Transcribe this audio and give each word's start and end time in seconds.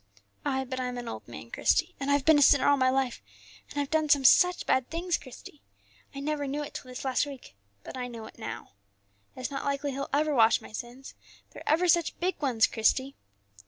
"Ay, 0.43 0.63
but 0.63 0.79
I'm 0.79 0.97
an 0.97 1.07
old 1.07 1.27
man, 1.27 1.51
Christie, 1.51 1.93
and 1.99 2.09
I've 2.09 2.25
been 2.25 2.39
a 2.39 2.41
sinner 2.41 2.67
all 2.67 2.75
my 2.75 2.89
life, 2.89 3.21
and 3.69 3.79
I've 3.79 3.91
done 3.91 4.09
some 4.09 4.23
such 4.25 4.65
bad 4.65 4.89
things, 4.89 5.15
Christie. 5.15 5.61
I 6.15 6.19
never 6.19 6.47
knew 6.47 6.63
it 6.63 6.73
till 6.73 6.85
this 6.89 7.05
last 7.05 7.27
week, 7.27 7.55
but 7.83 7.95
I 7.95 8.07
know 8.07 8.25
it 8.25 8.39
now. 8.39 8.71
It's 9.35 9.51
not 9.51 9.63
likely 9.63 9.91
He'll 9.91 10.09
ever 10.11 10.33
wash 10.33 10.59
my 10.59 10.71
sins; 10.71 11.13
they're 11.51 11.61
ever 11.69 11.87
such 11.87 12.19
big 12.19 12.41
ones, 12.41 12.65
Christie." 12.65 13.15